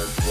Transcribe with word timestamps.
Thank 0.00 0.30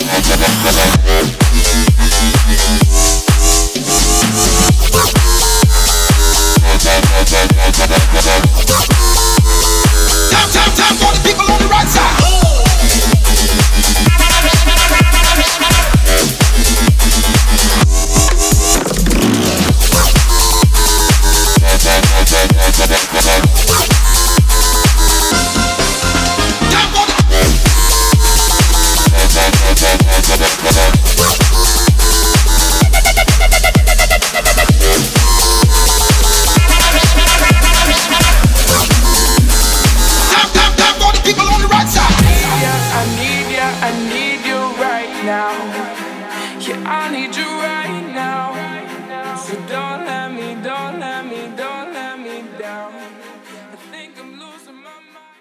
Let's 0.00 0.28
go. 3.22 3.27
Yeah, 46.68 46.84
I 46.84 47.10
need 47.10 47.34
you 47.34 47.44
right 47.44 48.12
now. 48.14 49.36
So 49.36 49.54
don't 49.68 50.04
let 50.04 50.30
me, 50.30 50.54
don't 50.62 51.00
let 51.00 51.24
me, 51.24 51.40
don't 51.56 51.94
let 51.94 52.20
me 52.20 52.44
down. 52.58 52.92
I 53.72 53.76
think 53.90 54.20
I'm 54.20 54.32
losing 54.38 54.76
my 54.76 55.00
mind. 55.14 55.37